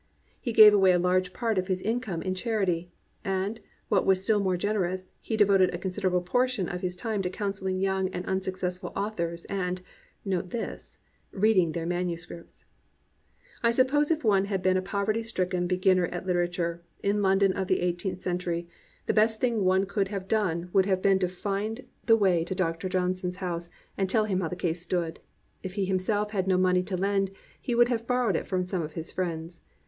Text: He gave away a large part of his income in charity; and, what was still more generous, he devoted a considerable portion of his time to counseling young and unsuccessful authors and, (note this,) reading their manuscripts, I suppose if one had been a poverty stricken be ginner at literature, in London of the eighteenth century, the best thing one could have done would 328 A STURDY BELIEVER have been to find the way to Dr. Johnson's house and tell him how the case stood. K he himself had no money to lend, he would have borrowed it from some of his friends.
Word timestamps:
He 0.39 0.51
gave 0.51 0.73
away 0.73 0.93
a 0.93 0.97
large 0.97 1.31
part 1.31 1.59
of 1.59 1.67
his 1.67 1.79
income 1.79 2.23
in 2.23 2.33
charity; 2.33 2.89
and, 3.23 3.59
what 3.87 4.03
was 4.03 4.23
still 4.23 4.39
more 4.39 4.57
generous, 4.57 5.11
he 5.21 5.37
devoted 5.37 5.71
a 5.71 5.77
considerable 5.77 6.23
portion 6.23 6.67
of 6.67 6.81
his 6.81 6.95
time 6.95 7.21
to 7.21 7.29
counseling 7.29 7.79
young 7.79 8.09
and 8.09 8.25
unsuccessful 8.25 8.91
authors 8.95 9.45
and, 9.45 9.79
(note 10.25 10.49
this,) 10.49 10.97
reading 11.31 11.73
their 11.73 11.85
manuscripts, 11.85 12.65
I 13.61 13.69
suppose 13.69 14.09
if 14.09 14.23
one 14.23 14.45
had 14.45 14.63
been 14.63 14.75
a 14.75 14.81
poverty 14.81 15.21
stricken 15.21 15.67
be 15.67 15.77
ginner 15.77 16.07
at 16.07 16.25
literature, 16.25 16.81
in 17.03 17.21
London 17.21 17.53
of 17.53 17.67
the 17.67 17.81
eighteenth 17.81 18.21
century, 18.21 18.67
the 19.05 19.13
best 19.13 19.39
thing 19.39 19.63
one 19.63 19.85
could 19.85 20.07
have 20.07 20.27
done 20.27 20.71
would 20.73 20.85
328 20.85 20.87
A 20.87 20.87
STURDY 20.87 20.87
BELIEVER 20.87 20.89
have 20.89 21.01
been 21.03 21.19
to 21.19 21.77
find 21.79 21.87
the 22.07 22.15
way 22.19 22.43
to 22.43 22.55
Dr. 22.55 22.89
Johnson's 22.89 23.35
house 23.35 23.69
and 23.95 24.09
tell 24.09 24.25
him 24.25 24.39
how 24.41 24.47
the 24.47 24.55
case 24.55 24.81
stood. 24.81 25.19
K 25.61 25.69
he 25.69 25.85
himself 25.85 26.31
had 26.31 26.47
no 26.47 26.57
money 26.57 26.81
to 26.81 26.97
lend, 26.97 27.29
he 27.61 27.75
would 27.75 27.89
have 27.89 28.07
borrowed 28.07 28.35
it 28.35 28.47
from 28.47 28.63
some 28.63 28.81
of 28.81 28.93
his 28.93 29.11
friends. 29.11 29.61